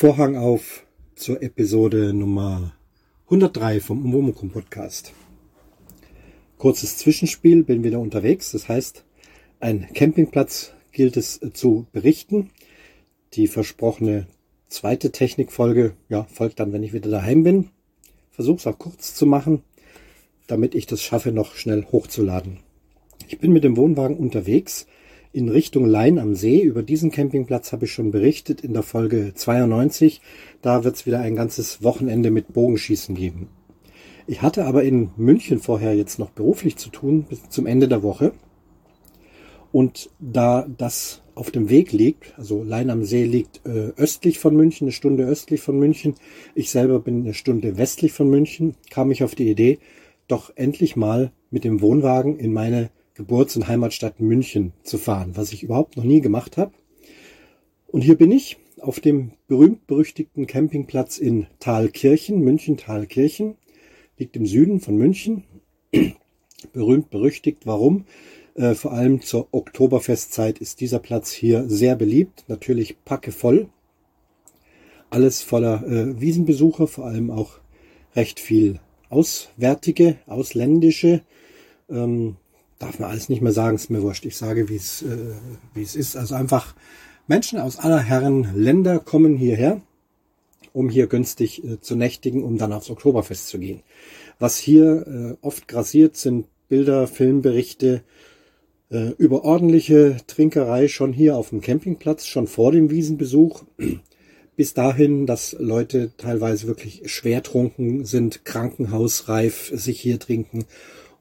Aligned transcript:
Vorhang 0.00 0.36
auf 0.36 0.86
zur 1.16 1.42
Episode 1.42 2.14
Nummer 2.14 2.72
103 3.24 3.80
vom 3.80 4.04
Umwomukum 4.04 4.48
Podcast. 4.48 5.12
Kurzes 6.56 6.98
Zwischenspiel, 6.98 7.64
bin 7.64 7.82
wieder 7.82 7.98
unterwegs. 7.98 8.52
Das 8.52 8.68
heißt, 8.68 9.04
ein 9.58 9.88
Campingplatz 9.94 10.72
gilt 10.92 11.16
es 11.16 11.40
zu 11.52 11.88
berichten. 11.90 12.50
Die 13.32 13.48
versprochene 13.48 14.28
zweite 14.68 15.10
Technikfolge 15.10 15.94
ja, 16.08 16.28
folgt 16.32 16.60
dann, 16.60 16.72
wenn 16.72 16.84
ich 16.84 16.92
wieder 16.92 17.10
daheim 17.10 17.42
bin. 17.42 17.70
Versuche 18.30 18.58
es 18.58 18.68
auch 18.68 18.78
kurz 18.78 19.16
zu 19.16 19.26
machen, 19.26 19.64
damit 20.46 20.76
ich 20.76 20.86
das 20.86 21.02
schaffe, 21.02 21.32
noch 21.32 21.56
schnell 21.56 21.84
hochzuladen. 21.90 22.58
Ich 23.26 23.40
bin 23.40 23.50
mit 23.50 23.64
dem 23.64 23.76
Wohnwagen 23.76 24.16
unterwegs 24.16 24.86
in 25.32 25.48
Richtung 25.48 25.86
Lein 25.86 26.18
am 26.18 26.34
See. 26.34 26.60
Über 26.60 26.82
diesen 26.82 27.10
Campingplatz 27.10 27.72
habe 27.72 27.84
ich 27.84 27.92
schon 27.92 28.10
berichtet 28.10 28.60
in 28.60 28.72
der 28.72 28.82
Folge 28.82 29.32
92. 29.34 30.20
Da 30.62 30.84
wird 30.84 30.96
es 30.96 31.06
wieder 31.06 31.20
ein 31.20 31.36
ganzes 31.36 31.82
Wochenende 31.82 32.30
mit 32.30 32.52
Bogenschießen 32.52 33.14
geben. 33.14 33.48
Ich 34.26 34.42
hatte 34.42 34.66
aber 34.66 34.84
in 34.84 35.10
München 35.16 35.58
vorher 35.58 35.94
jetzt 35.94 36.18
noch 36.18 36.30
beruflich 36.30 36.76
zu 36.76 36.90
tun 36.90 37.24
bis 37.28 37.48
zum 37.48 37.66
Ende 37.66 37.88
der 37.88 38.02
Woche. 38.02 38.32
Und 39.72 40.10
da 40.18 40.66
das 40.76 41.22
auf 41.34 41.50
dem 41.50 41.70
Weg 41.70 41.92
liegt, 41.92 42.36
also 42.36 42.62
Lein 42.62 42.90
am 42.90 43.04
See 43.04 43.24
liegt 43.24 43.64
äh, 43.64 43.92
östlich 43.96 44.38
von 44.38 44.56
München, 44.56 44.86
eine 44.86 44.92
Stunde 44.92 45.24
östlich 45.24 45.60
von 45.60 45.78
München, 45.78 46.14
ich 46.54 46.70
selber 46.70 46.98
bin 46.98 47.22
eine 47.22 47.34
Stunde 47.34 47.78
westlich 47.78 48.12
von 48.12 48.28
München, 48.28 48.74
kam 48.90 49.10
ich 49.10 49.22
auf 49.22 49.34
die 49.34 49.48
Idee, 49.48 49.78
doch 50.26 50.52
endlich 50.56 50.96
mal 50.96 51.32
mit 51.50 51.64
dem 51.64 51.80
Wohnwagen 51.80 52.38
in 52.38 52.52
meine 52.52 52.90
Geburts- 53.18 53.56
und 53.56 53.66
Heimatstadt 53.66 54.20
München 54.20 54.72
zu 54.84 54.96
fahren, 54.96 55.32
was 55.34 55.52
ich 55.52 55.64
überhaupt 55.64 55.96
noch 55.96 56.04
nie 56.04 56.20
gemacht 56.20 56.56
habe. 56.56 56.72
Und 57.88 58.02
hier 58.02 58.16
bin 58.16 58.30
ich 58.30 58.58
auf 58.80 59.00
dem 59.00 59.32
berühmt-berüchtigten 59.48 60.46
Campingplatz 60.46 61.18
in 61.18 61.48
Thalkirchen, 61.58 62.38
München-Thalkirchen, 62.40 63.56
liegt 64.18 64.36
im 64.36 64.46
Süden 64.46 64.78
von 64.78 64.96
München. 64.96 65.42
berühmt 66.72 67.10
berüchtigt, 67.10 67.66
warum? 67.66 68.04
Äh, 68.54 68.74
vor 68.74 68.92
allem 68.92 69.20
zur 69.20 69.48
Oktoberfestzeit 69.50 70.60
ist 70.60 70.80
dieser 70.80 71.00
Platz 71.00 71.32
hier 71.32 71.68
sehr 71.68 71.96
beliebt, 71.96 72.44
natürlich 72.46 73.02
packevoll. 73.04 73.68
Alles 75.10 75.42
voller 75.42 75.84
äh, 75.86 76.20
Wiesenbesucher, 76.20 76.86
vor 76.86 77.06
allem 77.06 77.32
auch 77.32 77.58
recht 78.14 78.38
viel 78.38 78.78
auswärtige, 79.10 80.18
ausländische, 80.26 81.22
ähm, 81.90 82.36
darf 82.78 82.98
man 82.98 83.10
alles 83.10 83.28
nicht 83.28 83.42
mehr 83.42 83.52
sagen, 83.52 83.76
ist 83.76 83.90
mir 83.90 84.02
wurscht. 84.02 84.24
Ich 84.24 84.36
sage, 84.36 84.68
wie 84.68 84.76
es, 84.76 85.02
äh, 85.02 85.34
wie 85.74 85.82
es 85.82 85.96
ist. 85.96 86.16
Also 86.16 86.34
einfach 86.34 86.74
Menschen 87.26 87.58
aus 87.58 87.78
aller 87.78 88.00
Herren 88.00 88.48
Länder 88.54 89.00
kommen 89.00 89.36
hierher, 89.36 89.80
um 90.72 90.88
hier 90.88 91.06
günstig 91.06 91.64
äh, 91.64 91.80
zu 91.80 91.96
nächtigen, 91.96 92.44
um 92.44 92.58
dann 92.58 92.72
aufs 92.72 92.90
Oktoberfest 92.90 93.48
zu 93.48 93.58
gehen. 93.58 93.82
Was 94.38 94.56
hier 94.56 95.06
äh, 95.06 95.46
oft 95.46 95.68
grassiert, 95.68 96.16
sind 96.16 96.46
Bilder, 96.68 97.08
Filmberichte 97.08 98.02
äh, 98.90 99.10
über 99.18 99.44
ordentliche 99.44 100.16
Trinkerei 100.26 100.88
schon 100.88 101.12
hier 101.12 101.36
auf 101.36 101.50
dem 101.50 101.60
Campingplatz, 101.60 102.26
schon 102.26 102.46
vor 102.46 102.72
dem 102.72 102.90
Wiesenbesuch. 102.90 103.64
Bis 104.56 104.74
dahin, 104.74 105.26
dass 105.26 105.54
Leute 105.58 106.12
teilweise 106.16 106.66
wirklich 106.66 107.02
schwer 107.12 107.44
trunken 107.44 108.04
sind, 108.04 108.44
krankenhausreif 108.44 109.70
sich 109.72 110.00
hier 110.00 110.18
trinken 110.18 110.64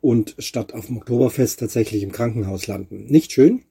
und 0.07 0.35
statt 0.39 0.73
auf 0.73 0.85
dem 0.85 0.95
Oktoberfest 0.95 1.59
tatsächlich 1.59 2.01
im 2.01 2.13
Krankenhaus 2.13 2.65
landen. 2.65 3.07
Nicht 3.09 3.33
schön, 3.33 3.63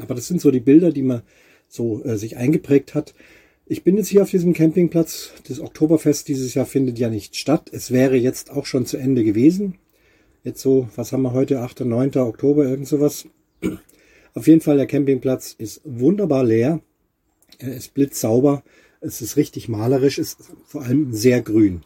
aber 0.00 0.16
das 0.16 0.26
sind 0.26 0.40
so 0.40 0.50
die 0.50 0.58
Bilder, 0.58 0.90
die 0.90 1.04
man 1.04 1.22
so 1.68 2.02
äh, 2.02 2.18
sich 2.18 2.36
eingeprägt 2.36 2.96
hat. 2.96 3.14
Ich 3.66 3.84
bin 3.84 3.96
jetzt 3.96 4.08
hier 4.08 4.22
auf 4.22 4.30
diesem 4.30 4.52
Campingplatz. 4.52 5.30
Das 5.46 5.60
Oktoberfest 5.60 6.26
dieses 6.26 6.54
Jahr 6.54 6.66
findet 6.66 6.98
ja 6.98 7.08
nicht 7.08 7.36
statt. 7.36 7.70
Es 7.72 7.92
wäre 7.92 8.16
jetzt 8.16 8.50
auch 8.50 8.66
schon 8.66 8.84
zu 8.84 8.96
Ende 8.96 9.22
gewesen. 9.22 9.78
Jetzt 10.42 10.60
so, 10.60 10.88
was 10.96 11.12
haben 11.12 11.22
wir 11.22 11.34
heute? 11.34 11.60
8. 11.60 11.82
9. 11.82 12.16
Oktober, 12.16 12.64
irgend 12.64 12.88
sowas. 12.88 13.28
Auf 14.34 14.48
jeden 14.48 14.62
Fall, 14.62 14.76
der 14.76 14.88
Campingplatz 14.88 15.54
ist 15.56 15.82
wunderbar 15.84 16.42
leer. 16.42 16.80
Er 17.60 17.76
ist 17.76 17.94
blitzsauber. 17.94 18.64
Es 19.00 19.22
ist 19.22 19.36
richtig 19.36 19.68
malerisch. 19.68 20.18
Es 20.18 20.32
ist 20.32 20.50
vor 20.64 20.82
allem 20.82 21.12
sehr 21.12 21.40
grün. 21.42 21.84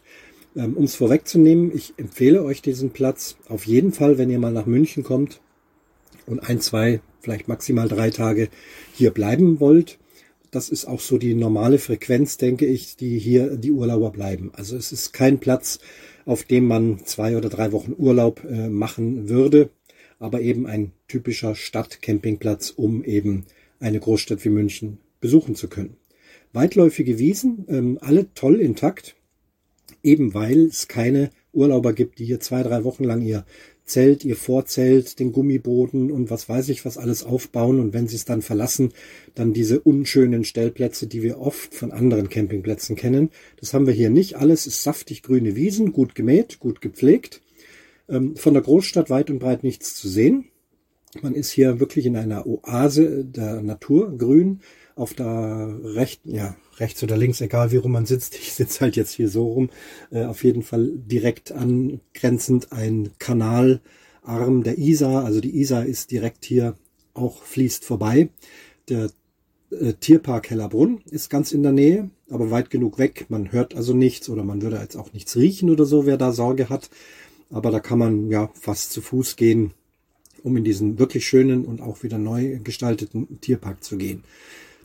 Ähm, 0.57 0.77
um 0.77 0.85
es 0.85 0.95
vorwegzunehmen, 0.95 1.73
ich 1.75 1.95
empfehle 1.97 2.43
euch 2.45 2.63
diesen 2.63 2.91
Platz 2.91 3.37
auf 3.49 3.67
jeden 3.67 3.93
Fall, 3.93 4.19
wenn 4.19 4.31
ihr 4.31 4.39
mal 4.39 4.53
nach 4.53 4.67
München 4.67 5.03
kommt 5.03 5.41
und 6.27 6.41
ein, 6.41 6.61
zwei, 6.61 7.01
vielleicht 7.21 7.49
maximal 7.49 7.89
drei 7.89 8.11
Tage 8.11 8.49
hier 8.93 9.11
bleiben 9.11 9.61
wollt. 9.61 9.99
Das 10.51 10.69
ist 10.69 10.85
auch 10.85 11.01
so 11.01 11.19
die 11.19 11.35
normale 11.35 11.79
Frequenz, 11.79 12.37
denke 12.37 12.67
ich, 12.67 12.97
die 12.97 13.19
hier 13.19 13.57
die 13.57 13.73
Urlauber 13.73 14.11
bleiben. 14.11 14.53
Also 14.55 14.77
es 14.77 14.93
ist 14.93 15.13
kein 15.13 15.41
Platz, 15.41 15.81
auf 16.27 16.45
dem 16.45 16.67
man 16.67 17.05
zwei 17.05 17.37
oder 17.37 17.49
drei 17.49 17.73
Wochen 17.73 17.95
Urlaub 17.97 18.45
äh, 18.45 18.69
machen 18.69 19.29
würde, 19.29 19.71
aber 20.21 20.41
eben 20.41 20.67
ein 20.67 20.93
typischer 21.09 21.57
Stadtcampingplatz, 21.57 22.71
um 22.71 23.03
eben 23.03 23.47
eine 23.81 23.99
Großstadt 23.99 24.45
wie 24.45 24.51
München 24.51 24.99
besuchen 25.21 25.57
zu 25.57 25.69
können. 25.69 25.97
Weitläufige 26.53 27.19
Wiesen, 27.19 27.67
ähm, 27.69 27.99
alle 28.01 28.33
toll 28.35 28.61
intakt 28.61 29.17
eben 30.05 30.35
weil 30.35 30.67
es 30.67 30.89
keine 30.89 31.31
Urlauber 31.53 31.93
gibt, 31.93 32.19
die 32.19 32.25
hier 32.25 32.41
zwei, 32.41 32.63
drei 32.63 32.85
Wochen 32.85 33.05
lang 33.05 33.23
ihr 33.23 33.45
Zelt, 33.85 34.25
ihr 34.25 34.37
Vorzelt, 34.37 35.19
den 35.19 35.33
Gummiboden 35.33 36.11
und 36.11 36.31
was 36.31 36.49
weiß 36.49 36.71
ich 36.71 36.87
was 36.87 36.97
alles 36.97 37.23
aufbauen 37.23 37.81
und 37.81 37.93
wenn 37.93 38.09
sie 38.09 38.17
es 38.17 38.25
dann 38.25 38.41
verlassen, 38.41 38.93
dann 39.35 39.53
diese 39.53 39.79
unschönen 39.81 40.45
Stellplätze, 40.45 41.07
die 41.07 41.23
wir 41.23 41.39
oft 41.39 41.75
von 41.75 41.93
anderen 41.93 42.31
Campingplätzen 42.31 42.97
kennen. 42.97 43.31
Das 43.61 43.75
haben 43.75 43.87
wir 43.87 43.93
hier 43.93 44.09
nicht. 44.09 44.37
Alles 44.37 44.67
ist 44.67 44.83
saftig 44.83 45.23
grüne 45.23 45.55
Wiesen, 45.55 45.93
gut 45.93 46.15
gemäht, 46.15 46.61
gut 46.61 46.81
gepflegt. 46.81 47.43
Ähm, 48.09 48.37
von 48.37 48.55
der 48.55 48.63
Großstadt 48.63 49.11
weit 49.11 49.29
und 49.29 49.39
breit 49.39 49.65
nichts 49.65 49.95
zu 49.95 50.09
sehen. 50.09 50.47
Man 51.21 51.35
ist 51.35 51.51
hier 51.51 51.79
wirklich 51.79 52.07
in 52.07 52.17
einer 52.17 52.47
Oase 52.47 53.25
der 53.25 53.61
Natur, 53.61 54.17
grün 54.17 54.61
auf 54.97 55.13
der 55.13 55.79
rechten, 55.83 56.35
ja, 56.35 56.57
rechts 56.81 57.03
oder 57.03 57.17
links, 57.17 57.41
egal 57.41 57.73
wie 57.73 57.77
rum 57.77 57.93
man 57.93 58.07
sitzt. 58.07 58.35
Ich 58.37 58.53
sitze 58.55 58.81
halt 58.81 58.97
jetzt 58.97 59.13
hier 59.13 59.29
so 59.29 59.47
rum. 59.47 59.71
Äh, 60.11 60.25
auf 60.25 60.45
jeden 60.45 60.63
Fall 60.63 60.91
direkt 60.95 61.53
angrenzend 61.53 62.73
ein 62.73 63.11
Kanalarm 63.19 64.63
der 64.63 64.79
Isar. 64.79 65.25
Also 65.25 65.41
die 65.41 65.59
Isar 65.59 65.87
ist 65.87 66.11
direkt 66.11 66.45
hier 66.45 66.77
auch 67.15 67.43
fließt 67.43 67.85
vorbei. 67.85 68.29
Der 68.89 69.11
äh, 69.71 69.95
Tierpark 69.95 70.51
Hellerbrunn 70.51 71.01
ist 71.11 71.31
ganz 71.31 71.53
in 71.53 71.63
der 71.63 71.73
Nähe, 71.73 72.11
aber 72.31 72.51
weit 72.51 72.71
genug 72.71 72.99
weg. 72.99 73.27
Man 73.29 73.53
hört 73.53 73.75
also 73.75 73.95
nichts 73.95 74.29
oder 74.29 74.45
man 74.45 74.63
würde 74.63 74.79
jetzt 74.79 74.97
auch 74.97 75.13
nichts 75.13 75.37
riechen 75.37 75.71
oder 75.71 75.87
so, 75.87 76.07
wer 76.07 76.17
da 76.17 76.33
Sorge 76.33 76.69
hat. 76.69 76.91
Aber 77.51 77.71
da 77.71 77.81
kann 77.81 77.99
man 77.99 78.31
ja 78.31 78.51
fast 78.55 78.93
zu 78.93 79.01
Fuß 79.01 79.37
gehen, 79.37 79.73
um 80.43 80.57
in 80.57 80.65
diesen 80.65 80.99
wirklich 80.99 81.27
schönen 81.27 81.65
und 81.65 81.81
auch 81.81 82.03
wieder 82.03 82.19
neu 82.19 82.59
gestalteten 82.63 83.41
Tierpark 83.41 83.85
zu 83.85 83.97
gehen. 83.97 84.25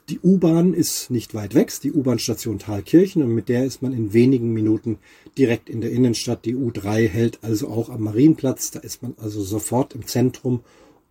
Die 0.10 0.20
U-Bahn 0.24 0.74
ist 0.74 1.12
nicht 1.12 1.36
weit 1.36 1.54
weg, 1.54 1.72
die 1.84 1.92
U-Bahn-Station 1.92 2.58
Thalkirchen 2.58 3.22
und 3.22 3.30
mit 3.30 3.48
der 3.48 3.66
ist 3.66 3.84
man 3.84 3.94
in 3.94 4.12
wenigen 4.12 4.54
Minuten 4.54 4.98
direkt 5.38 5.70
in 5.70 5.82
der 5.82 5.92
Innenstadt. 5.92 6.46
Die 6.46 6.56
U3 6.56 7.08
hält 7.08 7.44
also 7.44 7.68
auch 7.68 7.90
am 7.90 8.02
Marienplatz, 8.02 8.72
da 8.72 8.80
ist 8.80 9.04
man 9.04 9.14
also 9.18 9.44
sofort 9.44 9.94
im 9.94 10.08
Zentrum, 10.08 10.62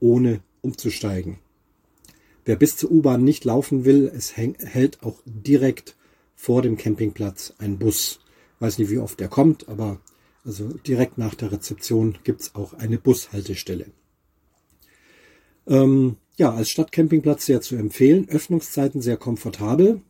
ohne 0.00 0.40
umzusteigen. 0.62 1.38
Wer 2.44 2.56
bis 2.56 2.76
zur 2.76 2.90
U-Bahn 2.90 3.22
nicht 3.22 3.44
laufen 3.44 3.84
will, 3.84 4.10
es 4.12 4.36
hält 4.36 5.00
auch 5.04 5.20
direkt 5.24 5.94
vor 6.34 6.62
dem 6.62 6.76
Campingplatz 6.76 7.54
ein 7.58 7.78
Bus. 7.78 8.18
Weiß 8.58 8.78
nicht, 8.78 8.90
wie 8.90 8.98
oft 8.98 9.20
der 9.20 9.28
kommt, 9.28 9.68
aber 9.68 10.00
also 10.44 10.70
direkt 10.86 11.18
nach 11.18 11.36
der 11.36 11.52
Rezeption 11.52 12.18
gibt's 12.24 12.56
auch 12.56 12.74
eine 12.74 12.98
Bushaltestelle. 12.98 13.86
Ähm, 15.68 16.16
ja, 16.38 16.54
als 16.54 16.70
Stadtcampingplatz 16.70 17.46
sehr 17.46 17.60
zu 17.60 17.76
empfehlen. 17.76 18.28
Öffnungszeiten 18.28 19.02
sehr 19.02 19.16
komfortabel. 19.16 20.00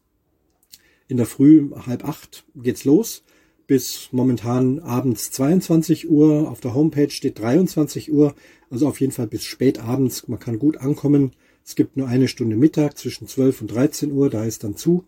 In 1.09 1.17
der 1.17 1.27
Früh 1.27 1.71
halb 1.87 2.07
acht 2.07 2.45
geht's 2.55 2.85
los 2.85 3.25
bis 3.67 4.09
momentan 4.13 4.81
abends 4.81 5.31
22 5.31 6.11
Uhr. 6.11 6.51
Auf 6.51 6.61
der 6.61 6.75
Homepage 6.75 7.11
steht 7.11 7.39
23 7.39 8.11
Uhr, 8.13 8.35
also 8.71 8.89
auf 8.89 9.01
jeden 9.01 9.13
Fall 9.13 9.27
bis 9.27 9.45
spät 9.45 9.79
abends. 9.79 10.27
Man 10.27 10.39
kann 10.41 10.59
gut 10.59 10.79
ankommen. 10.79 11.33
Es 11.65 11.75
gibt 11.77 11.97
nur 11.97 12.09
eine 12.09 12.29
Stunde 12.29 12.57
Mittag 12.57 12.97
zwischen 12.97 13.29
12 13.29 13.61
und 13.61 13.67
13 13.69 14.11
Uhr, 14.11 14.31
da 14.31 14.45
ist 14.45 14.65
dann 14.65 14.77
zu. 14.77 15.05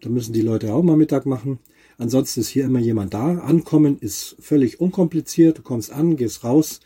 Da 0.00 0.08
müssen 0.08 0.32
die 0.32 0.42
Leute 0.42 0.74
auch 0.74 0.82
mal 0.82 0.96
Mittag 0.96 1.24
machen. 1.24 1.60
Ansonsten 1.98 2.40
ist 2.40 2.48
hier 2.48 2.64
immer 2.64 2.80
jemand 2.80 3.14
da. 3.14 3.38
Ankommen 3.38 3.98
ist 3.98 4.34
völlig 4.40 4.80
unkompliziert. 4.80 5.58
Du 5.58 5.62
kommst 5.62 5.92
an, 5.92 6.16
gehst 6.16 6.42
raus, 6.42 6.80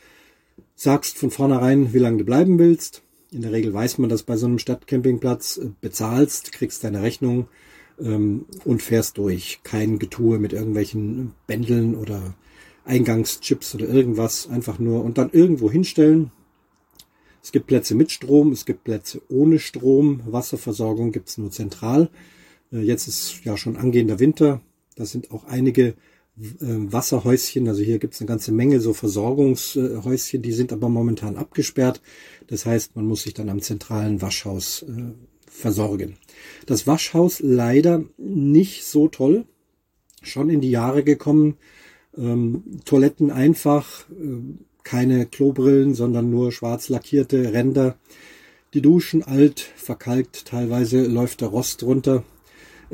sagst 0.74 1.16
von 1.16 1.30
vornherein, 1.30 1.94
wie 1.94 2.00
lange 2.00 2.18
du 2.18 2.24
bleiben 2.24 2.58
willst. 2.58 3.02
In 3.34 3.42
der 3.42 3.50
Regel 3.50 3.74
weiß 3.74 3.98
man 3.98 4.08
das 4.08 4.22
bei 4.22 4.36
so 4.36 4.46
einem 4.46 4.60
Stadtcampingplatz, 4.60 5.60
bezahlst, 5.80 6.52
kriegst 6.52 6.84
deine 6.84 7.02
Rechnung 7.02 7.48
ähm, 7.98 8.46
und 8.64 8.80
fährst 8.80 9.18
durch. 9.18 9.58
Kein 9.64 9.98
Getue 9.98 10.38
mit 10.38 10.52
irgendwelchen 10.52 11.32
Bändeln 11.48 11.96
oder 11.96 12.34
Eingangschips 12.84 13.74
oder 13.74 13.88
irgendwas. 13.88 14.48
Einfach 14.48 14.78
nur 14.78 15.02
und 15.02 15.18
dann 15.18 15.30
irgendwo 15.32 15.68
hinstellen. 15.68 16.30
Es 17.42 17.50
gibt 17.50 17.66
Plätze 17.66 17.96
mit 17.96 18.12
Strom, 18.12 18.52
es 18.52 18.66
gibt 18.66 18.84
Plätze 18.84 19.20
ohne 19.28 19.58
Strom. 19.58 20.20
Wasserversorgung 20.26 21.10
gibt 21.10 21.28
es 21.28 21.36
nur 21.36 21.50
zentral. 21.50 22.10
Äh, 22.72 22.82
jetzt 22.82 23.08
ist 23.08 23.44
ja 23.44 23.56
schon 23.56 23.76
angehender 23.76 24.20
Winter. 24.20 24.60
Da 24.94 25.06
sind 25.06 25.32
auch 25.32 25.44
einige 25.46 25.94
Wasserhäuschen. 26.36 27.68
Also 27.68 27.82
hier 27.82 27.98
gibt 27.98 28.14
es 28.14 28.20
eine 28.20 28.28
ganze 28.28 28.52
Menge 28.52 28.80
so 28.80 28.92
Versorgungshäuschen, 28.92 30.42
die 30.42 30.52
sind 30.52 30.72
aber 30.72 30.88
momentan 30.88 31.36
abgesperrt. 31.36 32.00
Das 32.48 32.66
heißt, 32.66 32.96
man 32.96 33.06
muss 33.06 33.22
sich 33.22 33.34
dann 33.34 33.48
am 33.48 33.60
zentralen 33.60 34.20
Waschhaus 34.20 34.82
äh, 34.82 35.12
versorgen. 35.48 36.16
Das 36.66 36.86
Waschhaus 36.86 37.40
leider 37.40 38.04
nicht 38.18 38.84
so 38.84 39.08
toll. 39.08 39.46
Schon 40.22 40.50
in 40.50 40.60
die 40.60 40.70
Jahre 40.70 41.04
gekommen. 41.04 41.56
Ähm, 42.16 42.80
Toiletten 42.84 43.30
einfach, 43.30 44.08
äh, 44.10 44.40
keine 44.82 45.26
Klobrillen, 45.26 45.94
sondern 45.94 46.30
nur 46.30 46.52
schwarz 46.52 46.88
lackierte 46.88 47.52
Ränder. 47.52 47.96
Die 48.74 48.82
Duschen 48.82 49.22
alt, 49.22 49.60
verkalkt, 49.60 50.46
teilweise 50.46 51.06
läuft 51.06 51.40
der 51.40 51.48
Rost 51.48 51.82
runter. 51.84 52.24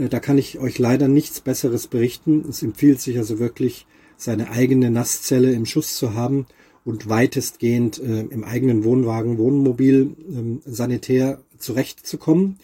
Äh, 0.01 0.09
da 0.09 0.21
kann 0.21 0.39
ich 0.39 0.59
euch 0.59 0.79
leider 0.79 1.09
nichts 1.09 1.41
Besseres 1.41 1.87
berichten. 1.87 2.45
Es 2.49 2.63
empfiehlt 2.63 3.01
sich 3.01 3.19
also 3.19 3.39
wirklich, 3.39 3.87
seine 4.17 4.51
eigene 4.51 4.91
Nasszelle 4.91 5.53
im 5.53 5.65
Schuss 5.65 5.97
zu 5.97 6.13
haben 6.13 6.47
und 6.85 7.09
weitestgehend 7.09 7.99
äh, 7.99 8.21
im 8.21 8.45
eigenen 8.45 8.85
Wohnwagen, 8.85 9.39
Wohnmobil, 9.39 10.15
ähm, 10.29 10.61
sanitär 10.67 11.41
zurechtzukommen. 11.59 12.59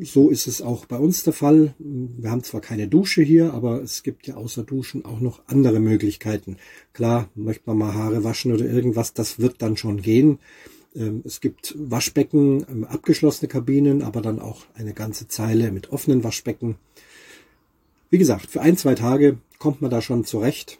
So 0.00 0.30
ist 0.30 0.46
es 0.46 0.62
auch 0.62 0.86
bei 0.86 0.96
uns 0.96 1.24
der 1.24 1.32
Fall. 1.32 1.74
Wir 1.78 2.30
haben 2.30 2.44
zwar 2.44 2.60
keine 2.60 2.86
Dusche 2.86 3.22
hier, 3.22 3.52
aber 3.52 3.82
es 3.82 4.04
gibt 4.04 4.26
ja 4.26 4.36
außer 4.36 4.62
Duschen 4.62 5.04
auch 5.04 5.20
noch 5.20 5.42
andere 5.48 5.80
Möglichkeiten. 5.80 6.58
Klar, 6.92 7.28
möchte 7.34 7.64
man 7.66 7.78
mal 7.78 7.94
Haare 7.94 8.22
waschen 8.22 8.52
oder 8.52 8.64
irgendwas, 8.64 9.14
das 9.14 9.40
wird 9.40 9.60
dann 9.62 9.76
schon 9.76 10.00
gehen. 10.00 10.38
Ähm, 10.94 11.22
es 11.24 11.40
gibt 11.40 11.74
Waschbecken, 11.76 12.64
ähm, 12.68 12.84
abgeschlossene 12.84 13.48
Kabinen, 13.48 14.02
aber 14.02 14.22
dann 14.22 14.40
auch 14.40 14.66
eine 14.74 14.94
ganze 14.94 15.28
Zeile 15.28 15.72
mit 15.72 15.90
offenen 15.90 16.24
Waschbecken. 16.24 16.76
Wie 18.10 18.18
gesagt, 18.18 18.46
für 18.46 18.60
ein, 18.60 18.76
zwei 18.76 18.94
Tage 18.94 19.38
kommt 19.58 19.82
man 19.82 19.90
da 19.90 20.00
schon 20.00 20.24
zurecht. 20.24 20.78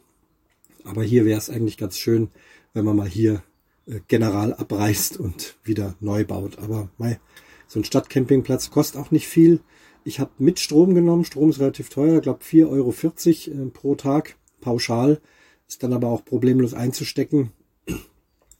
Aber 0.85 1.03
hier 1.03 1.25
wäre 1.25 1.39
es 1.39 1.51
eigentlich 1.51 1.79
ganz 1.79 1.99
schön, 1.99 2.29
wenn 2.75 2.85
man 2.85 2.97
mal 2.97 3.09
hier 3.09 3.43
äh, 3.87 4.01
general 4.09 4.55
abreißt 4.55 5.17
und 5.19 5.57
wieder 5.65 5.95
neu 6.01 6.25
baut. 6.25 6.59
Aber 6.59 6.91
mei, 6.99 7.19
so 7.67 7.81
ein 7.81 7.85
Stadtcampingplatz 7.85 8.71
kostet 8.71 9.01
auch 9.01 9.11
nicht 9.11 9.27
viel. 9.27 9.61
Ich 10.05 10.21
habe 10.21 10.31
mit 10.39 10.61
Strom 10.61 10.95
genommen. 10.95 11.25
Strom 11.25 11.51
ist 11.51 11.61
relativ 11.61 11.89
teuer, 11.89 12.21
glaube 12.21 12.45
4,40 12.45 12.69
Euro 12.69 13.63
äh, 13.63 13.71
pro 13.71 13.95
Tag 13.95 14.37
pauschal. 14.61 15.21
Ist 15.67 15.83
dann 15.83 15.95
aber 15.95 16.09
auch 16.09 16.25
problemlos 16.25 16.75
einzustecken. 16.75 17.53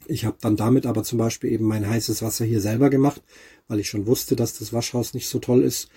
Ich 0.07 0.25
habe 0.25 0.37
dann 0.41 0.57
damit 0.57 0.87
aber 0.87 1.03
zum 1.03 1.19
Beispiel 1.19 1.53
eben 1.53 1.67
mein 1.67 1.89
heißes 1.89 2.23
Wasser 2.23 2.45
hier 2.45 2.61
selber 2.61 2.91
gemacht, 2.91 3.23
weil 3.69 3.81
ich 3.81 3.89
schon 3.89 4.07
wusste, 4.07 4.37
dass 4.37 4.59
das 4.59 4.73
Waschhaus 4.73 5.15
nicht 5.15 5.29
so 5.29 5.39
toll 5.39 5.63
ist. 5.63 5.89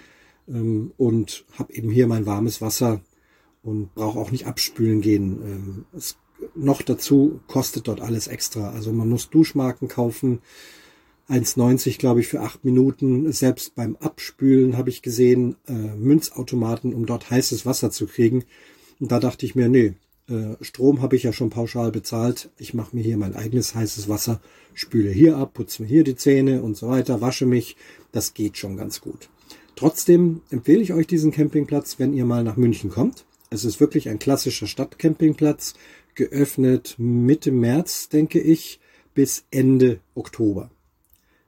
Ähm, 0.48 0.94
und 0.98 1.46
habe 1.58 1.74
eben 1.74 1.90
hier 1.90 2.08
mein 2.08 2.26
warmes 2.26 2.62
Wasser 2.62 3.02
und 3.64 3.94
brauche 3.96 4.20
auch 4.20 4.32
nicht 4.32 4.48
abspülen 4.48 5.02
gehen. 5.02 5.42
Ähm, 5.44 5.86
es, 5.96 6.18
noch 6.56 6.82
dazu 6.82 7.40
kostet 7.48 7.88
dort 7.88 8.02
alles 8.02 8.28
extra. 8.28 8.72
Also 8.72 8.92
man 8.94 9.10
muss 9.10 9.30
Duschmarken 9.30 9.88
kaufen. 9.88 10.40
1,90 11.30 11.98
glaube 11.98 12.22
ich 12.22 12.28
für 12.28 12.42
acht 12.42 12.64
Minuten. 12.64 13.32
Selbst 13.32 13.76
beim 13.76 13.98
Abspülen 13.98 14.78
habe 14.78 14.90
ich 14.90 15.02
gesehen, 15.02 15.58
äh, 15.68 15.74
Münzautomaten, 15.74 16.94
um 16.94 17.06
dort 17.06 17.30
heißes 17.30 17.66
Wasser 17.66 17.92
zu 17.92 18.08
kriegen. 18.08 18.46
Und 19.00 19.12
da 19.12 19.20
dachte 19.20 19.46
ich 19.46 19.56
mir, 19.56 19.68
nee, 19.68 19.96
Strom 20.62 21.02
habe 21.02 21.16
ich 21.16 21.24
ja 21.24 21.32
schon 21.32 21.50
pauschal 21.50 21.92
bezahlt. 21.92 22.50
Ich 22.58 22.74
mache 22.74 22.96
mir 22.96 23.02
hier 23.02 23.18
mein 23.18 23.36
eigenes 23.36 23.76
heißes 23.76 24.10
Wasser, 24.10 24.42
spüle 24.74 25.10
hier 25.10 25.38
ab, 25.38 25.54
putze 25.54 25.84
mir 25.84 25.88
hier 25.88 26.04
die 26.04 26.16
Zähne 26.16 26.62
und 26.62 26.76
so 26.76 26.90
weiter, 26.90 27.22
wasche 27.22 27.46
mich. 27.46 27.78
Das 28.12 28.34
geht 28.34 28.58
schon 28.58 28.76
ganz 28.76 29.00
gut. 29.00 29.30
Trotzdem 29.76 30.42
empfehle 30.50 30.82
ich 30.82 30.94
euch 30.94 31.08
diesen 31.08 31.32
Campingplatz, 31.32 32.00
wenn 32.00 32.14
ihr 32.14 32.26
mal 32.26 32.44
nach 32.44 32.58
München 32.58 32.90
kommt. 32.90 33.26
Es 33.50 33.64
ist 33.64 33.80
wirklich 33.80 34.10
ein 34.10 34.20
klassischer 34.20 34.68
Stadtcampingplatz, 34.68 35.76
geöffnet 36.16 36.96
Mitte 36.98 37.52
März, 37.52 38.10
denke 38.10 38.42
ich, 38.42 38.80
bis 39.14 39.46
Ende 39.52 40.00
Oktober. 40.16 40.72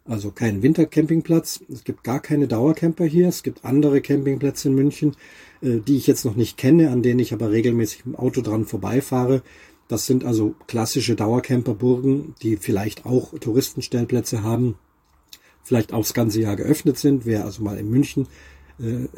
Also 0.09 0.31
kein 0.31 0.63
Wintercampingplatz. 0.63 1.59
Es 1.71 1.83
gibt 1.83 2.03
gar 2.03 2.19
keine 2.19 2.47
Dauercamper 2.47 3.05
hier. 3.05 3.27
Es 3.27 3.43
gibt 3.43 3.63
andere 3.63 4.01
Campingplätze 4.01 4.69
in 4.69 4.73
München, 4.73 5.15
äh, 5.61 5.77
die 5.77 5.97
ich 5.97 6.07
jetzt 6.07 6.25
noch 6.25 6.35
nicht 6.35 6.57
kenne, 6.57 6.89
an 6.89 7.03
denen 7.03 7.19
ich 7.19 7.31
aber 7.31 7.51
regelmäßig 7.51 8.07
im 8.07 8.15
Auto 8.15 8.41
dran 8.41 8.65
vorbeifahre. 8.65 9.43
Das 9.87 10.07
sind 10.07 10.25
also 10.25 10.55
klassische 10.65 11.15
Dauercamperburgen, 11.15 12.33
die 12.41 12.57
vielleicht 12.57 13.05
auch 13.05 13.37
Touristenstellplätze 13.37 14.41
haben, 14.41 14.79
vielleicht 15.61 15.93
auch 15.93 16.01
das 16.01 16.15
ganze 16.15 16.41
Jahr 16.41 16.55
geöffnet 16.55 16.97
sind. 16.97 17.27
Wer 17.27 17.45
also 17.45 17.61
mal 17.61 17.77
in 17.77 17.91
München, 17.91 18.25
äh, 18.79 18.85
äh, 18.85 19.09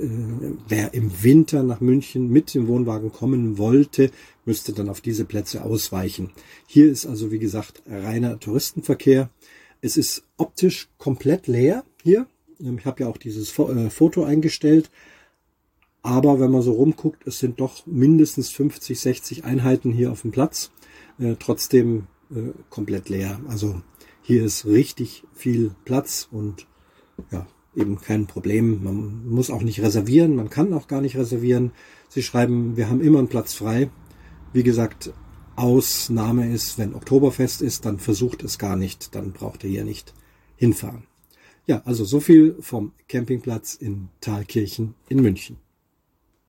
wer 0.67 0.93
im 0.93 1.23
Winter 1.23 1.63
nach 1.63 1.79
München 1.79 2.29
mit 2.29 2.53
dem 2.53 2.67
Wohnwagen 2.67 3.13
kommen 3.13 3.57
wollte, 3.57 4.11
müsste 4.43 4.73
dann 4.73 4.89
auf 4.89 4.99
diese 4.99 5.23
Plätze 5.23 5.63
ausweichen. 5.63 6.31
Hier 6.67 6.91
ist 6.91 7.05
also, 7.05 7.31
wie 7.31 7.39
gesagt, 7.39 7.81
reiner 7.87 8.41
Touristenverkehr. 8.41 9.29
Es 9.81 9.97
ist 9.97 10.23
optisch 10.37 10.89
komplett 10.97 11.47
leer 11.47 11.83
hier. 12.03 12.27
Ähm, 12.59 12.77
ich 12.77 12.85
habe 12.85 13.03
ja 13.03 13.09
auch 13.09 13.17
dieses 13.17 13.57
äh, 13.57 13.89
Foto 13.89 14.23
eingestellt. 14.23 14.89
Aber 16.03 16.39
wenn 16.39 16.51
man 16.51 16.61
so 16.61 16.73
rumguckt, 16.73 17.27
es 17.27 17.39
sind 17.39 17.59
doch 17.59 17.85
mindestens 17.85 18.49
50, 18.49 18.99
60 18.99 19.43
Einheiten 19.43 19.91
hier 19.91 20.11
auf 20.11 20.21
dem 20.21 20.31
Platz. 20.31 20.71
Äh, 21.19 21.35
trotzdem 21.39 22.07
äh, 22.31 22.51
komplett 22.69 23.09
leer. 23.09 23.39
Also 23.47 23.81
hier 24.21 24.43
ist 24.43 24.65
richtig 24.65 25.23
viel 25.33 25.71
Platz 25.85 26.27
und 26.31 26.67
ja, 27.31 27.45
eben 27.75 27.99
kein 27.99 28.27
Problem. 28.27 28.83
Man 28.83 29.27
muss 29.27 29.49
auch 29.49 29.61
nicht 29.61 29.81
reservieren, 29.81 30.35
man 30.35 30.49
kann 30.49 30.73
auch 30.73 30.87
gar 30.87 31.01
nicht 31.01 31.17
reservieren. 31.17 31.71
Sie 32.09 32.23
schreiben, 32.23 32.77
wir 32.77 32.89
haben 32.89 33.01
immer 33.01 33.19
einen 33.19 33.27
Platz 33.27 33.53
frei. 33.53 33.89
Wie 34.53 34.63
gesagt, 34.63 35.13
Ausnahme 35.61 36.51
ist, 36.51 36.79
wenn 36.79 36.95
Oktoberfest 36.95 37.61
ist, 37.61 37.85
dann 37.85 37.99
versucht 37.99 38.43
es 38.43 38.57
gar 38.57 38.75
nicht, 38.75 39.13
dann 39.13 39.31
braucht 39.31 39.63
ihr 39.63 39.69
hier 39.69 39.83
nicht 39.83 40.11
hinfahren. 40.55 41.03
Ja, 41.67 41.83
also 41.85 42.03
so 42.03 42.19
viel 42.19 42.55
vom 42.61 42.93
Campingplatz 43.07 43.75
in 43.75 44.09
Thalkirchen 44.21 44.95
in 45.07 45.21
München. 45.21 45.57